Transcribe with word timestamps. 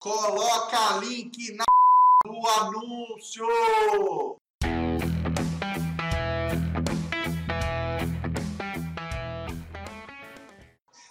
Coloca 0.00 0.96
link 1.00 1.52
na 1.52 1.64
do 2.24 2.48
anúncio. 2.48 3.44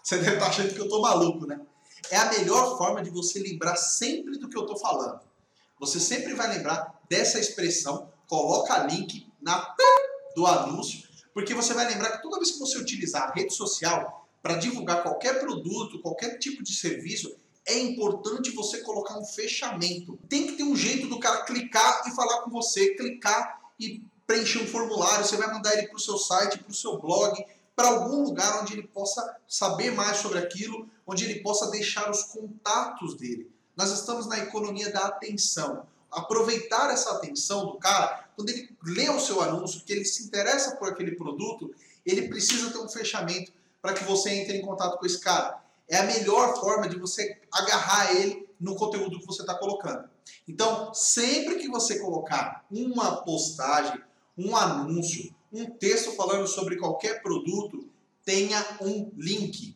Você 0.04 0.17
deve 0.17 0.33
estar 0.33 0.47
achando 0.47 0.73
que 0.73 0.81
eu 0.81 0.89
tô 0.89 1.02
maluco, 1.02 1.46
né? 1.46 1.62
É 2.10 2.17
a 2.17 2.31
melhor 2.31 2.79
forma 2.79 3.04
de 3.04 3.12
você 3.12 3.38
lembrar 3.38 3.75
sempre 3.75 4.39
do 4.39 4.49
que 4.49 4.57
eu 4.57 4.65
tô 4.65 4.75
falando. 4.75 5.21
Você 5.79 5.99
sempre 5.99 6.33
vai 6.33 6.47
lembrar 6.58 6.99
dessa 7.08 7.40
expressão, 7.40 8.12
coloca 8.28 8.87
link 8.87 9.31
na 9.40 9.76
do 10.35 10.47
anúncio, 10.47 11.08
porque 11.31 11.53
você 11.53 11.76
vai 11.76 11.87
lembrar 11.87 12.13
que 12.13 12.24
toda 12.24 12.37
vez 12.37 12.49
que 12.53 12.60
você 12.60 12.79
utilizar 12.79 13.29
a 13.29 13.33
rede 13.33 13.53
social 13.53 14.28
para 14.42 14.56
divulgar 14.56 15.03
qualquer 15.03 15.40
produto, 15.40 16.02
qualquer 16.02 16.40
tipo 16.40 16.63
de 16.63 16.73
serviço, 16.73 17.38
é 17.70 17.80
importante 17.80 18.52
você 18.52 18.81
colocar 18.81 19.17
um 19.17 19.23
fechamento. 19.23 20.20
Tem 20.27 20.48
que 20.48 20.54
ter 20.54 20.63
um 20.63 20.76
jeito 20.76 21.07
do 21.07 21.20
cara 21.20 21.43
clicar 21.43 22.03
e 22.07 22.12
falar 22.12 22.41
com 22.41 22.49
você, 22.49 22.95
clicar 22.95 23.62
e 23.80 24.03
preencher 24.26 24.59
um 24.59 24.67
formulário, 24.67 25.26
você 25.26 25.38
vai 25.38 25.52
mandar 25.53 25.73
ele 25.73 25.88
para 25.88 25.95
o 25.95 25.99
seu 25.99 26.17
site, 26.17 26.59
para 26.59 26.71
o 26.71 26.76
seu 26.76 26.99
blog, 26.99 27.43
para 27.76 27.88
algum 27.88 28.23
lugar 28.23 28.62
onde 28.62 28.73
ele 28.73 28.88
possa 28.88 29.38
saber 29.48 29.91
mais 29.91 30.17
sobre 30.17 30.40
aquilo, 30.40 30.88
onde 31.05 31.26
ele 31.26 31.41
possa 31.41 31.70
deixar 31.71 32.09
os 32.09 32.23
contatos 32.23 33.16
dele. 33.16 33.49
Nós 33.76 33.91
estamos 33.91 34.27
na 34.27 34.38
economia 34.40 34.91
da 34.91 35.05
atenção. 35.05 35.88
Aproveitar 36.12 36.91
essa 36.91 37.12
atenção 37.12 37.67
do 37.67 37.76
cara, 37.76 38.27
quando 38.35 38.49
ele 38.49 38.70
lê 38.84 39.09
o 39.09 39.20
seu 39.20 39.41
anúncio, 39.41 39.81
que 39.85 39.93
ele 39.93 40.05
se 40.05 40.23
interessa 40.23 40.76
por 40.76 40.90
aquele 40.90 41.12
produto, 41.12 41.73
ele 42.05 42.27
precisa 42.27 42.71
ter 42.71 42.79
um 42.79 42.90
fechamento 42.90 43.51
para 43.81 43.93
que 43.93 44.04
você 44.04 44.31
entre 44.31 44.57
em 44.57 44.62
contato 44.62 44.98
com 44.98 45.05
esse 45.05 45.20
cara 45.20 45.59
é 45.89 45.98
a 45.98 46.03
melhor 46.03 46.59
forma 46.59 46.88
de 46.88 46.98
você 46.98 47.39
agarrar 47.52 48.16
ele 48.16 48.48
no 48.59 48.75
conteúdo 48.75 49.20
que 49.20 49.25
você 49.25 49.41
está 49.41 49.55
colocando. 49.55 50.07
Então, 50.48 50.93
sempre 50.93 51.55
que 51.55 51.67
você 51.67 51.99
colocar 51.99 52.65
uma 52.70 53.23
postagem, 53.23 54.01
um 54.37 54.55
anúncio, 54.55 55.34
um 55.51 55.65
texto 55.65 56.12
falando 56.12 56.48
sobre 56.48 56.77
qualquer 56.77 57.21
produto, 57.21 57.90
tenha 58.23 58.63
um 58.82 59.12
link. 59.17 59.76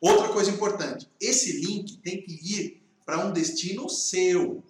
Outra 0.00 0.28
coisa 0.28 0.50
importante, 0.50 1.08
esse 1.20 1.60
link 1.60 1.98
tem 1.98 2.22
que 2.22 2.32
ir 2.32 2.82
para 3.04 3.26
um 3.26 3.32
destino 3.32 3.88
seu. 3.88 4.62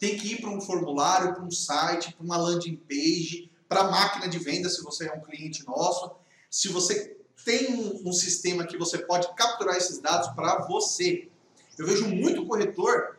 Tem 0.00 0.16
que 0.16 0.32
ir 0.32 0.40
para 0.40 0.50
um 0.50 0.60
formulário, 0.60 1.34
para 1.34 1.44
um 1.44 1.50
site, 1.50 2.12
para 2.12 2.24
uma 2.24 2.36
landing 2.36 2.76
page, 2.76 3.50
para 3.68 3.82
a 3.82 3.90
máquina 3.90 4.28
de 4.28 4.38
venda, 4.38 4.68
se 4.68 4.82
você 4.82 5.06
é 5.06 5.12
um 5.12 5.20
cliente 5.20 5.64
nosso. 5.64 6.10
Se 6.50 6.68
você 6.68 7.16
tem 7.44 7.72
um, 7.74 8.08
um 8.08 8.12
sistema 8.12 8.66
que 8.66 8.76
você 8.76 8.98
pode 8.98 9.32
capturar 9.34 9.76
esses 9.76 9.98
dados 9.98 10.28
para 10.28 10.66
você. 10.66 11.28
Eu 11.78 11.86
vejo 11.86 12.08
muito 12.08 12.46
corretor 12.46 13.18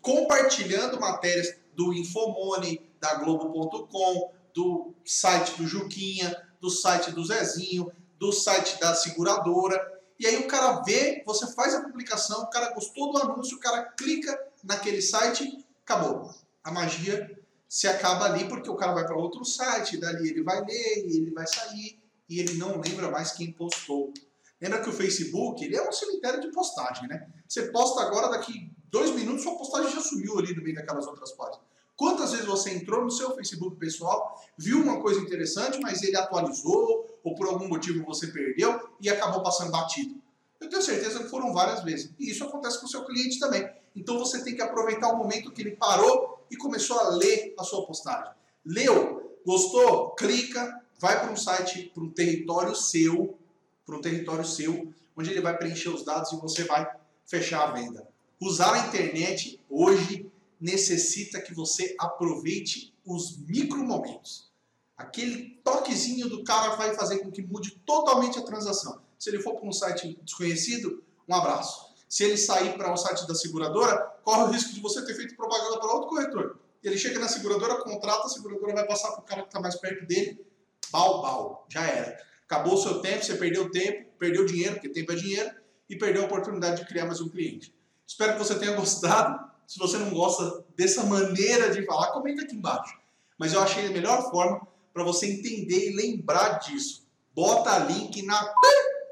compartilhando 0.00 1.00
matérias 1.00 1.54
do 1.74 1.92
Infomone, 1.92 2.90
da 3.00 3.14
Globo.com, 3.14 4.32
do 4.54 4.92
site 5.04 5.56
do 5.56 5.66
Juquinha, 5.66 6.36
do 6.60 6.70
site 6.70 7.10
do 7.10 7.24
Zezinho, 7.24 7.90
do 8.18 8.32
site 8.32 8.78
da 8.80 8.94
seguradora. 8.94 9.80
E 10.18 10.26
aí 10.26 10.36
o 10.38 10.46
cara 10.46 10.80
vê, 10.82 11.22
você 11.24 11.52
faz 11.54 11.74
a 11.74 11.82
publicação, 11.82 12.42
o 12.42 12.50
cara 12.50 12.72
gostou 12.74 13.12
do 13.12 13.18
anúncio, 13.18 13.56
o 13.56 13.60
cara 13.60 13.84
clica 13.84 14.38
naquele 14.62 15.00
site, 15.00 15.64
acabou. 15.84 16.32
A 16.62 16.70
magia 16.70 17.38
se 17.68 17.88
acaba 17.88 18.26
ali 18.26 18.46
porque 18.48 18.68
o 18.68 18.76
cara 18.76 18.92
vai 18.92 19.04
para 19.04 19.16
outro 19.16 19.44
site, 19.44 19.96
dali 19.96 20.28
ele 20.28 20.42
vai 20.42 20.60
ler, 20.60 20.98
ele 20.98 21.30
vai 21.30 21.46
sair 21.46 22.01
e 22.28 22.40
ele 22.40 22.54
não 22.54 22.80
lembra 22.80 23.10
mais 23.10 23.32
quem 23.32 23.52
postou. 23.52 24.12
Lembra 24.60 24.80
que 24.80 24.88
o 24.88 24.92
Facebook 24.92 25.64
ele 25.64 25.76
é 25.76 25.88
um 25.88 25.92
cemitério 25.92 26.40
de 26.40 26.52
postagem, 26.52 27.08
né? 27.08 27.28
Você 27.48 27.70
posta 27.70 28.00
agora, 28.02 28.28
daqui 28.28 28.70
dois 28.90 29.10
minutos, 29.10 29.42
sua 29.42 29.56
postagem 29.56 29.92
já 29.92 30.00
sumiu 30.00 30.38
ali 30.38 30.54
no 30.54 30.62
meio 30.62 30.76
daquelas 30.76 31.06
outras 31.06 31.32
páginas. 31.32 31.60
Quantas 31.96 32.32
vezes 32.32 32.46
você 32.46 32.70
entrou 32.70 33.04
no 33.04 33.10
seu 33.10 33.34
Facebook 33.34 33.76
pessoal, 33.76 34.40
viu 34.56 34.80
uma 34.80 35.00
coisa 35.00 35.20
interessante, 35.20 35.80
mas 35.80 36.02
ele 36.02 36.16
atualizou, 36.16 37.06
ou 37.22 37.34
por 37.34 37.46
algum 37.46 37.68
motivo 37.68 38.04
você 38.04 38.28
perdeu 38.28 38.88
e 39.00 39.08
acabou 39.08 39.42
passando 39.42 39.70
batido? 39.70 40.20
Eu 40.60 40.68
tenho 40.68 40.82
certeza 40.82 41.22
que 41.22 41.28
foram 41.28 41.52
várias 41.52 41.82
vezes. 41.82 42.12
E 42.18 42.30
isso 42.30 42.44
acontece 42.44 42.78
com 42.78 42.86
o 42.86 42.88
seu 42.88 43.04
cliente 43.04 43.38
também. 43.38 43.68
Então 43.94 44.18
você 44.18 44.42
tem 44.42 44.54
que 44.54 44.62
aproveitar 44.62 45.12
o 45.12 45.16
momento 45.16 45.50
que 45.52 45.60
ele 45.60 45.76
parou 45.76 46.44
e 46.50 46.56
começou 46.56 46.98
a 46.98 47.08
ler 47.10 47.54
a 47.58 47.64
sua 47.64 47.84
postagem. 47.84 48.32
Leu? 48.64 49.38
Gostou? 49.44 50.10
Clica, 50.14 50.80
vai 51.02 51.20
para 51.20 51.32
um 51.32 51.36
site, 51.36 51.90
para 51.92 52.04
um 52.04 52.10
território 52.10 52.76
seu, 52.76 53.36
para 53.84 53.96
um 53.96 54.00
território 54.00 54.44
seu, 54.44 54.94
onde 55.16 55.30
ele 55.30 55.40
vai 55.40 55.58
preencher 55.58 55.88
os 55.88 56.04
dados 56.04 56.32
e 56.32 56.36
você 56.36 56.62
vai 56.62 56.88
fechar 57.26 57.68
a 57.68 57.72
venda. 57.72 58.08
Usar 58.40 58.72
a 58.72 58.86
internet 58.86 59.58
hoje 59.68 60.30
necessita 60.60 61.40
que 61.40 61.52
você 61.52 61.96
aproveite 61.98 62.94
os 63.04 63.36
micro 63.36 63.84
momentos. 63.84 64.48
Aquele 64.96 65.60
toquezinho 65.64 66.28
do 66.28 66.44
cara 66.44 66.76
vai 66.76 66.94
fazer 66.94 67.18
com 67.18 67.32
que 67.32 67.42
mude 67.42 67.72
totalmente 67.84 68.38
a 68.38 68.42
transação. 68.42 69.00
Se 69.18 69.28
ele 69.28 69.42
for 69.42 69.56
para 69.56 69.68
um 69.68 69.72
site 69.72 70.16
desconhecido, 70.22 71.02
um 71.28 71.34
abraço. 71.34 71.92
Se 72.08 72.22
ele 72.22 72.36
sair 72.36 72.76
para 72.76 72.92
um 72.92 72.96
site 72.96 73.26
da 73.26 73.34
seguradora, 73.34 73.98
corre 74.22 74.44
o 74.44 74.50
risco 74.52 74.72
de 74.72 74.80
você 74.80 75.04
ter 75.04 75.14
feito 75.14 75.34
propaganda 75.34 75.80
para 75.80 75.92
outro 75.94 76.10
corretor. 76.10 76.60
Ele 76.80 76.96
chega 76.96 77.18
na 77.18 77.28
seguradora, 77.28 77.82
contrata, 77.82 78.26
a 78.26 78.28
seguradora 78.28 78.72
vai 78.72 78.86
passar 78.86 79.10
para 79.12 79.20
o 79.20 79.24
cara 79.24 79.42
que 79.42 79.48
está 79.48 79.60
mais 79.60 79.74
perto 79.74 80.06
dele, 80.06 80.51
Bal, 80.92 81.22
bal, 81.22 81.66
já 81.70 81.86
era. 81.86 82.22
Acabou 82.44 82.74
o 82.74 82.76
seu 82.76 83.00
tempo, 83.00 83.24
você 83.24 83.34
perdeu 83.36 83.70
tempo, 83.70 84.10
perdeu 84.18 84.44
dinheiro, 84.44 84.74
porque 84.74 84.90
tempo 84.90 85.10
é 85.10 85.14
dinheiro, 85.14 85.50
e 85.88 85.96
perdeu 85.96 86.22
a 86.22 86.26
oportunidade 86.26 86.82
de 86.82 86.86
criar 86.86 87.06
mais 87.06 87.18
um 87.18 87.30
cliente. 87.30 87.74
Espero 88.06 88.34
que 88.34 88.38
você 88.38 88.58
tenha 88.58 88.76
gostado. 88.76 89.50
Se 89.66 89.78
você 89.78 89.96
não 89.96 90.10
gosta 90.10 90.62
dessa 90.76 91.02
maneira 91.04 91.70
de 91.70 91.86
falar, 91.86 92.08
comenta 92.08 92.42
aqui 92.42 92.54
embaixo. 92.54 92.94
Mas 93.38 93.54
eu 93.54 93.62
achei 93.62 93.86
a 93.86 93.90
melhor 93.90 94.30
forma 94.30 94.68
para 94.92 95.02
você 95.02 95.26
entender 95.26 95.88
e 95.88 95.96
lembrar 95.96 96.58
disso. 96.58 97.06
Bota 97.34 97.78
link 97.78 98.20
na 98.22 98.52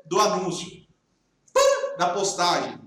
do 0.04 0.20
anúncio, 0.20 0.86
da 1.96 2.10
postagem. 2.10 2.78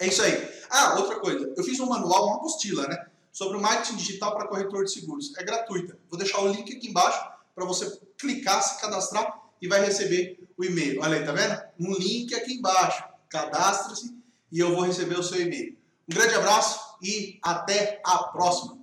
É 0.00 0.08
isso 0.08 0.22
aí. 0.22 0.48
Ah, 0.68 0.98
outra 0.98 1.20
coisa. 1.20 1.52
Eu 1.56 1.62
fiz 1.62 1.78
um 1.78 1.86
manual, 1.86 2.26
uma 2.26 2.36
apostila, 2.36 2.88
né? 2.88 3.06
Sobre 3.30 3.56
o 3.56 3.60
marketing 3.60 3.96
digital 3.96 4.34
para 4.34 4.48
corretor 4.48 4.84
de 4.84 4.90
seguros. 4.90 5.36
É 5.36 5.44
gratuita. 5.44 5.96
Vou 6.10 6.18
deixar 6.18 6.40
o 6.40 6.48
link 6.48 6.74
aqui 6.74 6.88
embaixo 6.88 7.37
para 7.58 7.66
você 7.66 8.00
clicar, 8.16 8.62
se 8.62 8.80
cadastrar 8.80 9.36
e 9.60 9.66
vai 9.66 9.84
receber 9.84 10.38
o 10.56 10.64
e-mail. 10.64 11.00
Olha 11.02 11.18
aí, 11.18 11.24
tá 11.24 11.32
vendo? 11.32 11.60
Um 11.78 11.92
link 11.94 12.32
aqui 12.34 12.54
embaixo. 12.54 13.02
Cadastre-se 13.28 14.16
e 14.50 14.60
eu 14.60 14.74
vou 14.74 14.84
receber 14.84 15.18
o 15.18 15.22
seu 15.22 15.40
e-mail. 15.40 15.76
Um 16.08 16.14
grande 16.14 16.34
abraço 16.34 16.96
e 17.02 17.38
até 17.42 18.00
a 18.04 18.18
próxima. 18.24 18.77